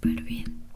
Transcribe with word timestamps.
súper 0.00 0.22
bien. 0.22 0.69